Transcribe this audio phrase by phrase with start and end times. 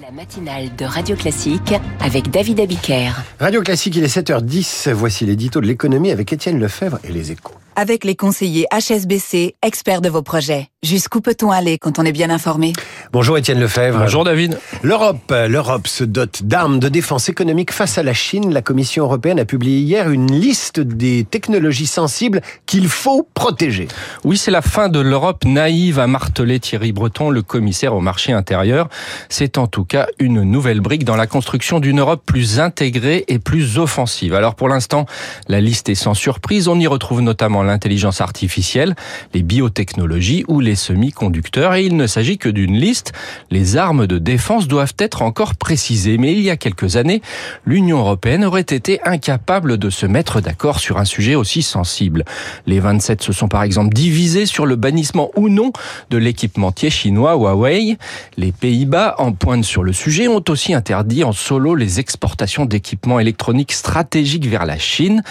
[0.00, 3.12] La matinale de Radio Classique avec David Abiker.
[3.38, 4.90] Radio Classique, il est 7h10.
[4.92, 7.52] Voici l'édito de l'économie avec Étienne Lefebvre et les échos.
[7.74, 10.68] Avec les conseillers HSBC, experts de vos projets.
[10.82, 12.72] Jusqu'où peut-on aller quand on est bien informé?
[13.12, 14.00] Bonjour Étienne Lefebvre.
[14.00, 14.58] Bonjour David.
[14.82, 18.52] L'Europe, l'Europe se dote d'armes de défense économique face à la Chine.
[18.52, 23.86] La Commission européenne a publié hier une liste des technologies sensibles qu'il faut protéger.
[24.24, 28.32] Oui, c'est la fin de l'Europe naïve, a martelé Thierry Breton, le commissaire au marché
[28.32, 28.88] intérieur.
[29.28, 33.38] C'est en tout cas une nouvelle brique dans la construction d'une Europe plus intégrée et
[33.38, 34.34] plus offensive.
[34.34, 35.06] Alors pour l'instant,
[35.46, 36.66] la liste est sans surprise.
[36.66, 38.94] On y retrouve notamment l'intelligence artificielle,
[39.34, 41.74] les biotechnologies ou les semi-conducteurs.
[41.74, 43.12] Et il ne s'agit que d'une liste.
[43.50, 46.18] Les armes de défense doivent être encore précisées.
[46.18, 47.22] Mais il y a quelques années,
[47.64, 52.24] l'Union européenne aurait été incapable de se mettre d'accord sur un sujet aussi sensible.
[52.66, 55.72] Les 27 se sont par exemple divisés sur le bannissement ou non
[56.10, 57.96] de l'équipementier chinois Huawei.
[58.36, 63.20] Les Pays-Bas, en pointe sur le sujet, ont aussi interdit en solo les exportations d'équipements
[63.20, 65.22] électroniques stratégiques vers la Chine,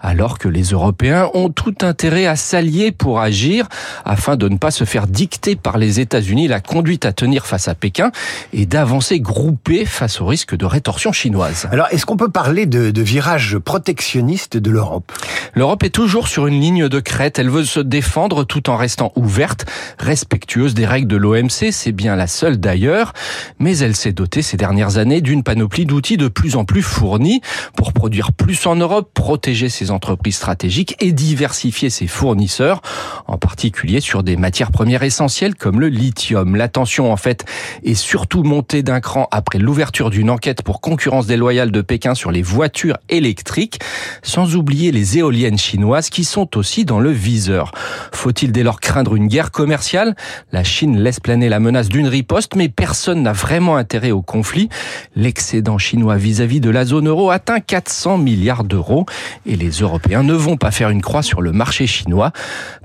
[0.00, 3.68] alors que les Européens ont tout intérêt à s'allier pour agir
[4.04, 7.68] afin de ne pas se faire dicter par les États-Unis la conduite à tenir face
[7.68, 8.10] à Pékin
[8.52, 11.68] et d'avancer groupés face au risque de rétorsion chinoise.
[11.72, 15.12] Alors, est-ce qu'on peut parler de, de virage protectionniste de l'Europe?
[15.54, 17.38] L'Europe est toujours sur une ligne de crête.
[17.38, 19.66] Elle veut se défendre tout en restant ouverte,
[19.98, 21.70] respectueuse des règles de l'OMC.
[21.72, 23.12] C'est bien la seule d'ailleurs.
[23.58, 27.40] Mais elle s'est dotée ces dernières années d'une panoplie d'outils de plus en plus fournis
[27.76, 32.80] pour produire plus en Europe, protéger ses entreprises stratégiques et diversifier ses fournisseurs,
[33.26, 36.56] en particulier sur des matières premières essentielles comme le lithium.
[36.56, 36.68] La
[36.98, 37.44] en fait,
[37.82, 42.30] est surtout montée d'un cran après l'ouverture d'une enquête pour concurrence déloyale de Pékin sur
[42.30, 43.80] les voitures électriques,
[44.22, 47.72] sans oublier les éoliennes chinoises qui sont aussi dans le viseur.
[48.12, 50.16] Faut-il dès lors craindre une guerre commerciale?
[50.52, 54.68] La Chine laisse planer la menace d'une riposte, mais personne n'a vraiment intérêt au conflit.
[55.14, 59.06] L'excédent chinois vis-à-vis de la zone euro atteint 400 milliards d'euros
[59.46, 62.32] et les Européens ne vont pas faire une croix sur le marché chinois.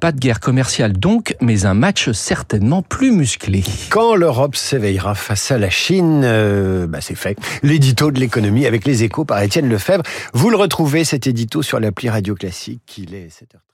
[0.00, 3.62] Pas de guerre commerciale donc, mais un match certainement plus musclé.
[3.90, 7.38] Quand l'Europe s'éveillera face à la Chine, euh, bah c'est fait.
[7.62, 10.02] L'édito de l'économie avec les échos par Étienne Lefebvre.
[10.34, 12.98] Vous le retrouvez cet édito sur l'appli Radio Classique.
[12.98, 13.71] Il est 7h30.